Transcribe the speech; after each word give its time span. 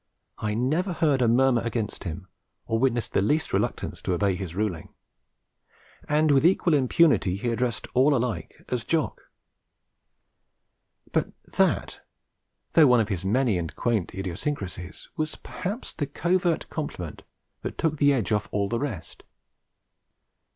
I 0.39 0.55
never 0.55 0.93
heard 0.93 1.21
a 1.21 1.27
murmur 1.27 1.61
against 1.61 2.05
him, 2.05 2.25
or 2.65 2.79
witnessed 2.79 3.13
the 3.13 3.21
least 3.21 3.53
reluctance 3.53 4.01
to 4.01 4.15
obey 4.15 4.33
his 4.35 4.55
ruling. 4.55 4.95
And 6.09 6.31
with 6.31 6.43
equal 6.43 6.73
impunity 6.73 7.35
he 7.37 7.49
addressed 7.49 7.85
all 7.93 8.15
alike 8.15 8.65
as 8.69 8.83
'Jock.' 8.83 9.21
But 11.11 11.31
that, 11.57 12.01
though 12.73 12.87
one 12.87 12.99
of 12.99 13.09
his 13.09 13.23
many 13.23 13.59
and 13.59 13.75
quaint 13.75 14.15
idiosyncrasies, 14.15 15.07
was 15.17 15.35
perhaps 15.35 15.93
the 15.93 16.07
covert 16.07 16.67
compliment 16.71 17.21
that 17.61 17.77
took 17.77 17.97
the 17.97 18.11
edge 18.11 18.31
off 18.31 18.49
all 18.51 18.67
the 18.69 18.79
rest. 18.79 19.21